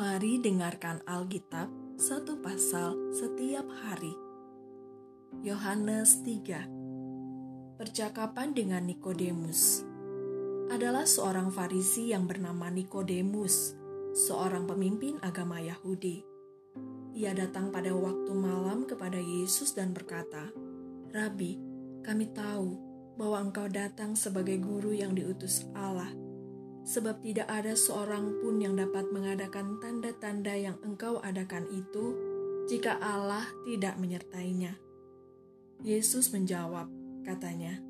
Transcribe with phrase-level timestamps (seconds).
[0.00, 1.68] Mari dengarkan Alkitab
[2.00, 4.16] satu pasal setiap hari.
[5.44, 9.84] Yohanes 3 Percakapan dengan Nikodemus
[10.72, 13.76] adalah seorang Farisi yang bernama Nikodemus,
[14.16, 16.24] seorang pemimpin agama Yahudi.
[17.20, 20.48] Ia datang pada waktu malam kepada Yesus dan berkata,
[21.12, 21.60] "Rabi,
[22.00, 22.72] kami tahu
[23.20, 26.29] bahwa engkau datang sebagai guru yang diutus Allah."
[26.84, 32.16] Sebab tidak ada seorang pun yang dapat mengadakan tanda-tanda yang engkau adakan itu
[32.70, 34.78] jika Allah tidak menyertainya.
[35.80, 36.86] Yesus menjawab,
[37.24, 37.80] katanya,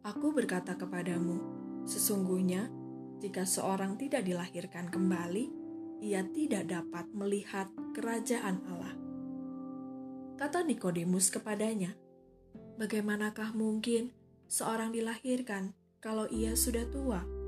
[0.00, 1.38] Aku berkata kepadamu,
[1.84, 2.72] sesungguhnya
[3.20, 5.52] jika seorang tidak dilahirkan kembali,
[6.00, 8.94] ia tidak dapat melihat kerajaan Allah.
[10.40, 11.92] Kata Nikodemus kepadanya,
[12.80, 14.08] Bagaimanakah mungkin
[14.48, 17.39] seorang dilahirkan kalau ia sudah tua?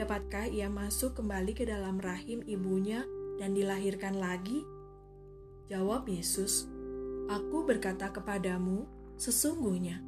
[0.00, 3.04] Dapatkah ia masuk kembali ke dalam rahim ibunya
[3.36, 4.64] dan dilahirkan lagi?
[5.68, 6.64] Jawab Yesus,
[7.28, 8.88] Aku berkata kepadamu,
[9.20, 10.00] sesungguhnya,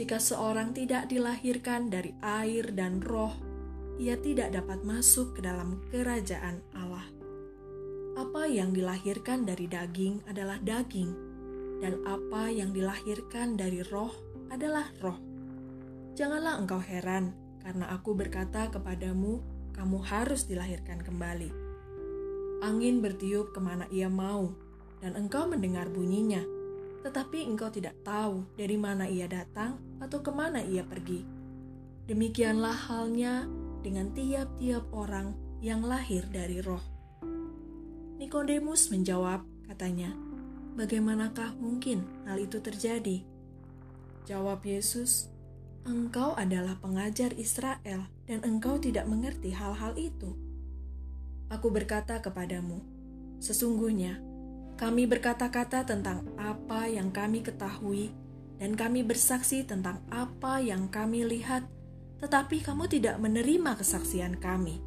[0.00, 3.36] jika seorang tidak dilahirkan dari air dan roh,
[4.00, 7.04] ia tidak dapat masuk ke dalam kerajaan Allah.
[8.16, 11.12] Apa yang dilahirkan dari daging adalah daging,
[11.84, 14.16] dan apa yang dilahirkan dari roh
[14.48, 15.20] adalah roh.
[16.16, 19.40] Janganlah engkau heran karena aku berkata kepadamu,
[19.72, 21.48] kamu harus dilahirkan kembali.
[22.60, 24.52] Angin bertiup ke mana ia mau,
[25.00, 26.44] dan engkau mendengar bunyinya,
[27.04, 31.24] tetapi engkau tidak tahu dari mana ia datang atau ke mana ia pergi.
[32.04, 33.48] Demikianlah halnya
[33.80, 35.32] dengan tiap-tiap orang
[35.64, 36.80] yang lahir dari roh.
[38.20, 40.12] Nikodemus menjawab, katanya,
[40.76, 43.24] "Bagaimanakah mungkin hal itu terjadi?"
[44.24, 45.33] Jawab Yesus,
[45.84, 50.32] engkau adalah pengajar Israel dan engkau tidak mengerti hal-hal itu.
[51.52, 52.80] Aku berkata kepadamu,
[53.38, 54.18] sesungguhnya
[54.80, 58.10] kami berkata-kata tentang apa yang kami ketahui
[58.56, 61.68] dan kami bersaksi tentang apa yang kami lihat,
[62.24, 64.80] tetapi kamu tidak menerima kesaksian kami.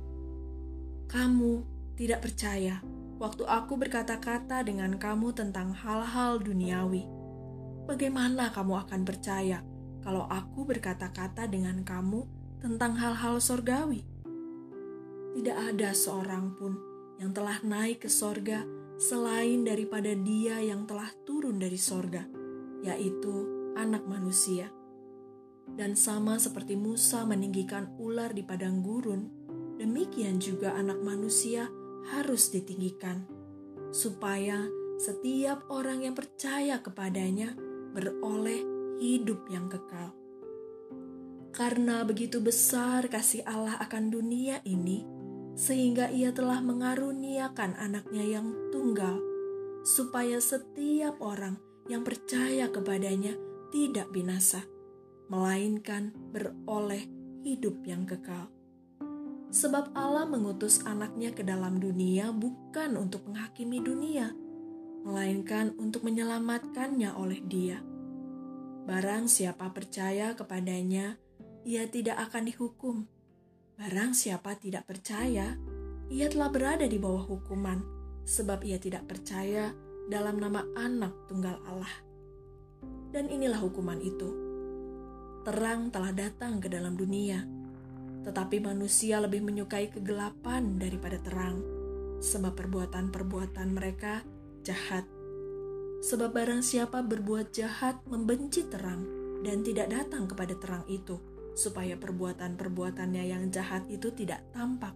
[1.08, 1.64] Kamu
[1.96, 2.82] tidak percaya
[3.22, 7.06] waktu aku berkata-kata dengan kamu tentang hal-hal duniawi.
[7.88, 9.64] Bagaimana kamu akan percaya?
[10.08, 12.24] Kalau aku berkata-kata dengan kamu
[12.64, 14.08] tentang hal-hal sorgawi.
[15.36, 16.80] Tidak ada seorang pun
[17.20, 18.64] yang telah naik ke sorga
[18.96, 22.24] selain daripada dia yang telah turun dari sorga,
[22.88, 24.72] yaitu anak manusia.
[25.76, 29.28] Dan sama seperti Musa meninggikan ular di padang gurun,
[29.76, 31.68] demikian juga anak manusia
[32.16, 33.28] harus ditinggikan,
[33.92, 34.72] supaya
[35.04, 37.60] setiap orang yang percaya kepadanya
[37.92, 40.14] beroleh hidup yang kekal.
[41.54, 45.02] Karena begitu besar kasih Allah akan dunia ini,
[45.58, 49.18] sehingga ia telah mengaruniakan anaknya yang tunggal,
[49.82, 51.58] supaya setiap orang
[51.90, 53.34] yang percaya kepadanya
[53.74, 54.62] tidak binasa,
[55.34, 57.10] melainkan beroleh
[57.42, 58.54] hidup yang kekal.
[59.48, 64.36] Sebab Allah mengutus anaknya ke dalam dunia bukan untuk menghakimi dunia,
[65.08, 67.80] melainkan untuk menyelamatkannya oleh dia.
[68.88, 71.20] Barang siapa percaya kepadanya,
[71.68, 73.04] ia tidak akan dihukum.
[73.76, 75.60] Barang siapa tidak percaya,
[76.08, 77.84] ia telah berada di bawah hukuman,
[78.24, 79.76] sebab ia tidak percaya
[80.08, 81.92] dalam nama Anak Tunggal Allah.
[83.12, 84.32] Dan inilah hukuman itu:
[85.44, 87.44] terang telah datang ke dalam dunia,
[88.24, 91.60] tetapi manusia lebih menyukai kegelapan daripada terang,
[92.24, 94.24] sebab perbuatan-perbuatan mereka
[94.64, 95.17] jahat.
[96.08, 99.04] Sebab barang siapa berbuat jahat membenci terang
[99.44, 101.20] dan tidak datang kepada terang itu,
[101.52, 104.96] supaya perbuatan-perbuatannya yang jahat itu tidak tampak.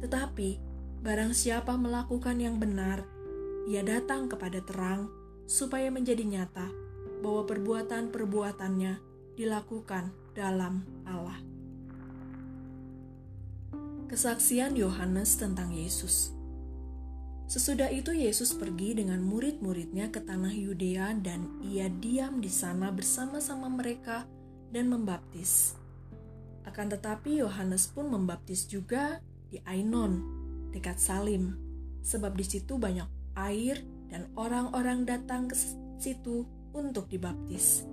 [0.00, 0.56] Tetapi
[1.04, 3.04] barang siapa melakukan yang benar,
[3.68, 5.12] ia datang kepada terang,
[5.44, 6.72] supaya menjadi nyata
[7.20, 8.92] bahwa perbuatan-perbuatannya
[9.36, 11.44] dilakukan dalam Allah.
[14.08, 16.32] Kesaksian Yohanes tentang Yesus.
[17.54, 23.70] Sesudah itu Yesus pergi dengan murid-muridnya ke tanah Yudea dan ia diam di sana bersama-sama
[23.70, 24.26] mereka
[24.74, 25.78] dan membaptis.
[26.66, 29.22] Akan tetapi Yohanes pun membaptis juga
[29.54, 30.18] di Ainon,
[30.74, 31.54] dekat Salim,
[32.02, 33.06] sebab di situ banyak
[33.38, 35.54] air dan orang-orang datang ke
[36.02, 37.86] situ untuk dibaptis.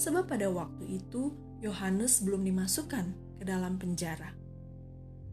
[0.00, 4.32] Sebab pada waktu itu Yohanes belum dimasukkan ke dalam penjara.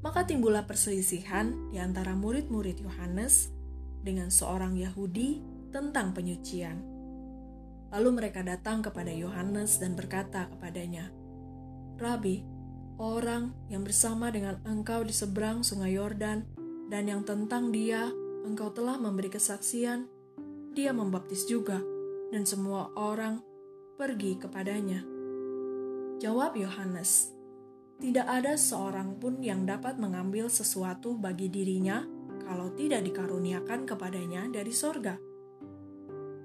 [0.03, 3.60] Maka timbullah perselisihan di antara murid-murid Yohanes
[4.01, 6.81] dengan seorang Yahudi tentang penyucian.
[7.91, 11.11] Lalu mereka datang kepada Yohanes dan berkata kepadanya,
[11.99, 12.43] "Rabi,
[13.01, 16.45] orang yang bersama dengan engkau di seberang Sungai Yordan
[16.91, 18.11] dan yang tentang dia
[18.45, 20.05] engkau telah memberi kesaksian,
[20.73, 21.79] dia membaptis juga,
[22.31, 23.43] dan semua orang
[23.99, 25.03] pergi kepadanya.
[26.21, 27.33] Jawab Yohanes,
[28.01, 32.01] tidak ada seorang pun yang dapat mengambil sesuatu bagi dirinya
[32.43, 35.15] kalau tidak dikaruniakan kepadanya dari sorga.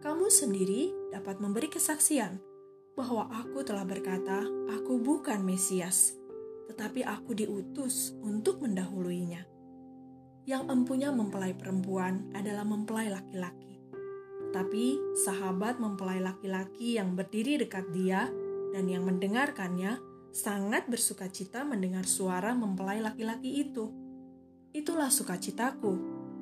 [0.04, 2.38] Kamu sendiri dapat memberi kesaksian
[2.94, 4.46] bahwa aku telah berkata,
[4.80, 6.14] "Aku bukan Mesias,
[6.70, 9.56] tetapi aku diutus untuk mendahuluinya."
[10.46, 13.82] yang empunya mempelai perempuan adalah mempelai laki-laki.
[14.54, 18.30] Tapi sahabat mempelai laki-laki yang berdiri dekat dia
[18.70, 19.98] dan yang mendengarkannya
[20.30, 23.90] sangat bersuka cita mendengar suara mempelai laki-laki itu.
[24.72, 25.94] Itulah sukacitaku,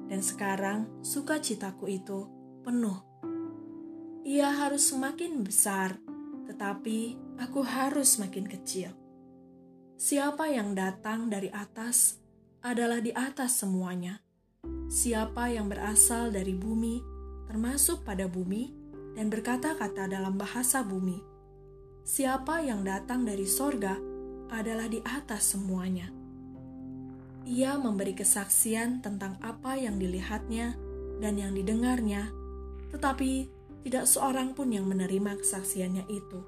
[0.08, 2.28] dan sekarang sukacitaku itu
[2.64, 3.00] penuh.
[4.24, 6.00] Ia harus semakin besar,
[6.48, 8.92] tetapi aku harus semakin kecil.
[10.00, 12.18] Siapa yang datang dari atas
[12.64, 14.20] adalah di atas semuanya.
[14.88, 17.00] Siapa yang berasal dari bumi,
[17.48, 18.72] termasuk pada bumi,
[19.12, 21.20] dan berkata-kata dalam bahasa bumi.
[22.04, 23.96] Siapa yang datang dari sorga
[24.52, 26.23] adalah di atas semuanya.
[27.44, 30.80] Ia memberi kesaksian tentang apa yang dilihatnya
[31.20, 32.32] dan yang didengarnya,
[32.88, 33.52] tetapi
[33.84, 36.40] tidak seorang pun yang menerima kesaksiannya itu.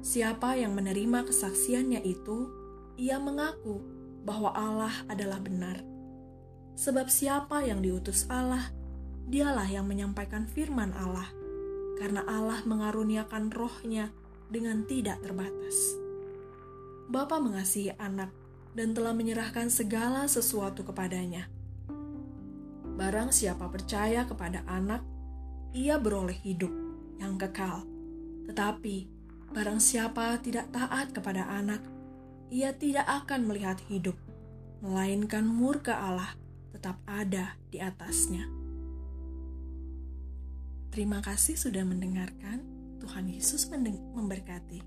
[0.00, 2.48] Siapa yang menerima kesaksiannya itu,
[2.96, 3.84] ia mengaku
[4.24, 5.84] bahwa Allah adalah benar.
[6.72, 8.72] Sebab siapa yang diutus Allah,
[9.28, 11.28] dialah yang menyampaikan firman Allah,
[12.00, 14.08] karena Allah mengaruniakan rohnya
[14.48, 16.00] dengan tidak terbatas.
[17.12, 18.41] Bapa mengasihi anak
[18.72, 21.48] dan telah menyerahkan segala sesuatu kepadanya.
[22.92, 25.00] Barang siapa percaya kepada anak,
[25.72, 26.70] ia beroleh hidup
[27.20, 27.84] yang kekal.
[28.48, 28.96] Tetapi
[29.52, 31.80] barang siapa tidak taat kepada anak,
[32.52, 34.16] ia tidak akan melihat hidup,
[34.84, 36.36] melainkan murka Allah
[36.72, 38.48] tetap ada di atasnya.
[40.92, 42.68] Terima kasih sudah mendengarkan.
[43.00, 44.78] Tuhan Yesus memberkati.